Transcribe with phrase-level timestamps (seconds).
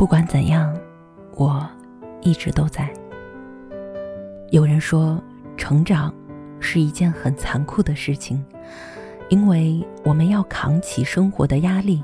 [0.00, 0.74] 不管怎样，
[1.36, 1.68] 我
[2.22, 2.90] 一直都在。
[4.48, 5.22] 有人说，
[5.58, 6.10] 成长
[6.58, 8.42] 是一件很残酷的事情，
[9.28, 12.02] 因为我们要扛起生活的压力，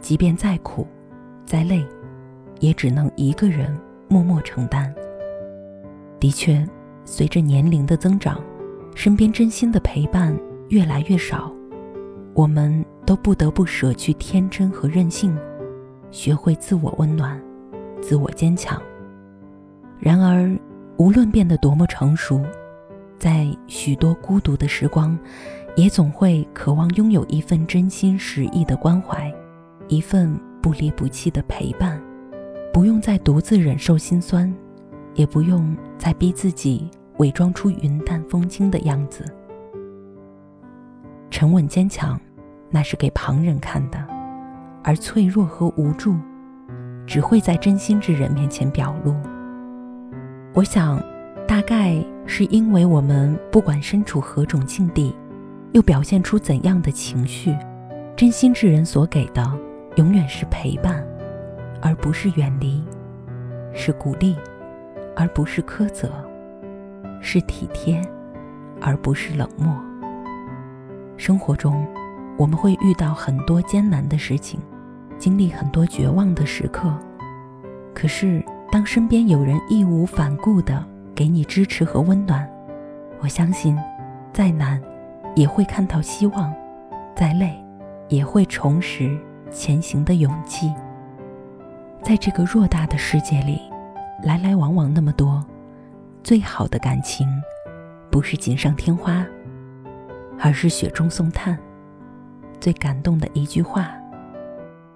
[0.00, 0.86] 即便再苦、
[1.46, 1.82] 再累，
[2.58, 3.74] 也只能一个人
[4.06, 4.94] 默默承担。
[6.20, 6.62] 的确，
[7.06, 8.38] 随着年龄的增长，
[8.94, 11.50] 身边真心的陪伴越来越少，
[12.34, 15.34] 我们都不得不舍去天真和任性，
[16.10, 17.40] 学会自我温暖、
[18.00, 18.80] 自我坚强。
[19.98, 20.58] 然而，
[20.96, 22.42] 无论变得多么成熟，
[23.18, 25.18] 在许多孤独的时光，
[25.76, 29.32] 也总会渴望拥有一份真心实意的关怀，
[29.88, 32.00] 一份不离不弃的陪伴，
[32.72, 34.52] 不用再独自忍受心酸。
[35.14, 39.24] 也不用再逼自己伪装出云淡风轻的样子。
[41.30, 42.18] 沉稳坚强，
[42.70, 43.98] 那是给旁人看的；
[44.82, 46.16] 而脆弱和无助，
[47.06, 49.14] 只会在真心之人面前表露。
[50.54, 51.02] 我想，
[51.46, 55.14] 大概是因为我们不管身处何种境地，
[55.72, 57.56] 又表现出怎样的情绪，
[58.16, 59.50] 真心之人所给的，
[59.96, 61.06] 永远是陪伴，
[61.80, 62.82] 而不是远离，
[63.72, 64.36] 是鼓励。
[65.16, 66.08] 而不是苛责，
[67.20, 68.00] 是体贴，
[68.80, 69.76] 而不是冷漠。
[71.18, 71.86] 生活中，
[72.38, 74.58] 我们会遇到很多艰难的事情，
[75.20, 76.92] 经历很多绝望的时刻。
[77.94, 80.84] 可是，当身边有人义无反顾地
[81.14, 82.48] 给你支持和温暖，
[83.20, 83.78] 我相信，
[84.32, 84.82] 再难
[85.36, 86.52] 也会看到希望，
[87.14, 87.62] 再累
[88.08, 89.16] 也会重拾
[89.50, 90.72] 前行的勇气。
[92.02, 93.60] 在这个偌大的世界里。
[94.22, 95.42] 来来往往那么多，
[96.22, 97.26] 最好的感情，
[98.10, 99.24] 不是锦上添花，
[100.38, 101.58] 而是雪中送炭。
[102.60, 103.94] 最感动的一句话，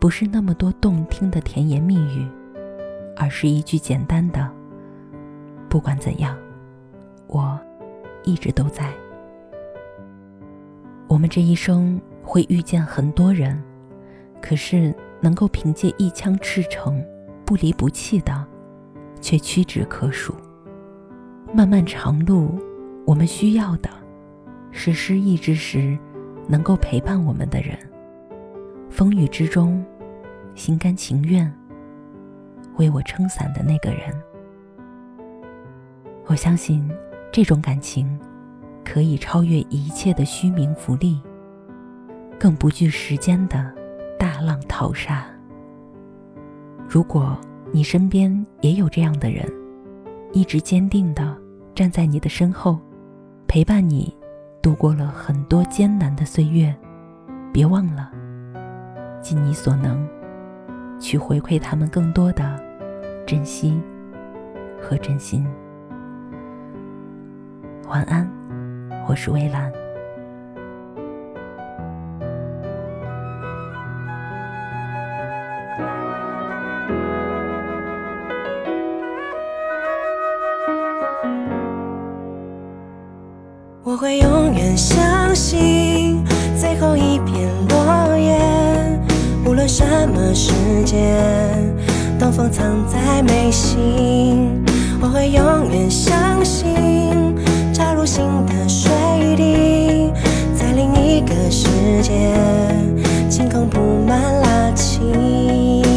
[0.00, 2.26] 不是那么多动听的甜言蜜语，
[3.16, 4.50] 而是一句简单的
[5.70, 6.36] “不管怎样，
[7.28, 7.56] 我
[8.24, 8.90] 一直都在”。
[11.06, 13.62] 我们这一生会遇见很多人，
[14.40, 17.04] 可是能够凭借一腔赤诚，
[17.44, 18.46] 不离不弃的。
[19.22, 20.34] 却屈指可数。
[21.52, 22.58] 漫漫长路，
[23.04, 23.90] 我们需要的，
[24.70, 25.98] 是失意之时
[26.48, 27.76] 能够陪伴我们的人；
[28.90, 29.82] 风雨之中，
[30.54, 31.50] 心甘情愿
[32.76, 34.14] 为我撑伞的那个人。
[36.26, 36.86] 我相信，
[37.32, 38.18] 这种感情
[38.84, 41.18] 可以超越一切的虚名浮利，
[42.38, 43.72] 更不惧时间的
[44.18, 45.24] 大浪淘沙。
[46.88, 47.38] 如果。
[47.72, 49.48] 你身边也有这样的人，
[50.32, 51.38] 一直坚定的
[51.72, 52.80] 站在你的身后，
[53.46, 54.12] 陪伴你
[54.60, 56.74] 度过了很多艰难的岁月。
[57.52, 58.10] 别忘了，
[59.22, 60.08] 尽你所能，
[60.98, 62.42] 去回馈他们更多的
[63.26, 63.80] 珍惜
[64.80, 65.46] 和真心。
[67.86, 68.28] 晚安，
[69.06, 69.70] 我是微蓝。
[83.82, 85.79] 我会永远相信
[90.00, 90.50] 什么时
[90.82, 90.98] 间
[92.18, 94.64] 东风藏在眉心。
[94.98, 97.36] 我会永远相信
[97.70, 98.90] 插入心的水
[99.36, 100.10] 滴，
[100.58, 101.68] 在另一个世
[102.00, 102.32] 界，
[103.28, 103.78] 晴空布
[104.08, 105.89] 满拉青。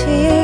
[0.00, 0.39] 情。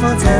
[0.00, 0.39] 放在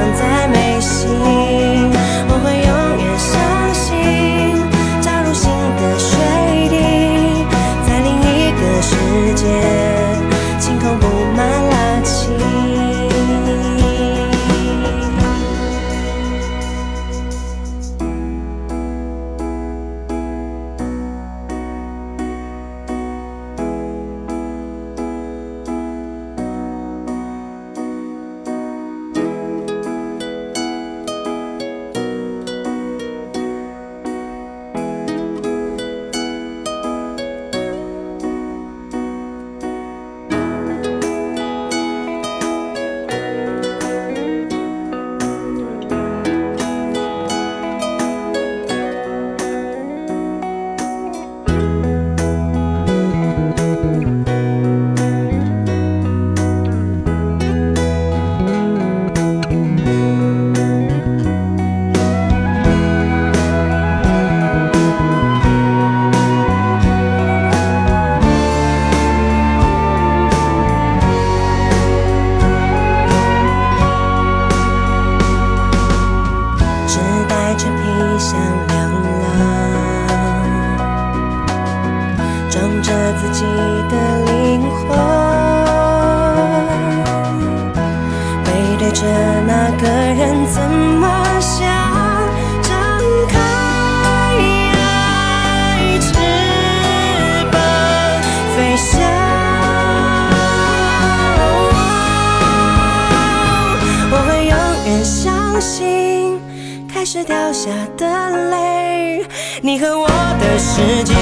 [107.31, 108.05] 掉下的
[108.51, 109.25] 泪，
[109.63, 111.15] 你和我的世界，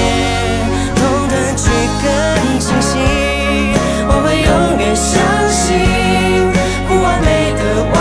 [0.95, 1.69] 同等去
[2.01, 2.97] 更清晰。
[4.07, 5.21] 我会永远相
[5.53, 6.49] 信，
[6.87, 7.61] 不完美的
[7.93, 7.95] 完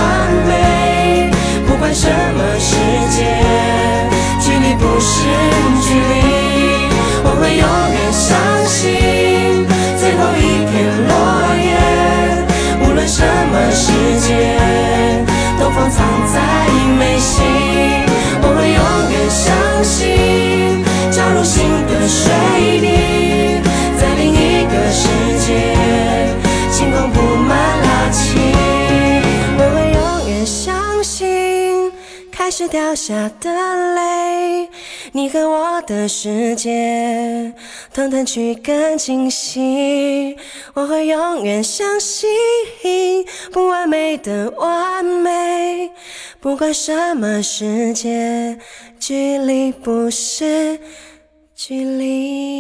[0.49, 1.31] 美，
[1.67, 2.81] 不管什么世
[3.13, 3.45] 界，
[4.41, 5.29] 距离不是
[5.85, 6.89] 距离。
[7.25, 8.33] 我会永远相
[8.65, 9.69] 信，
[10.01, 10.73] 最后一片
[11.09, 11.13] 落
[11.61, 11.77] 叶，
[12.81, 13.21] 无论什
[13.53, 14.48] 么世界，
[32.70, 34.69] 掉下的泪，
[35.12, 37.53] 你和我的世界，
[37.94, 40.37] 同等去更清晰。
[40.75, 42.29] 我会永远相信，
[43.53, 45.91] 不完美的完美，
[46.41, 48.59] 不管什么世界，
[49.00, 50.79] 距离不是
[51.55, 52.58] 距离。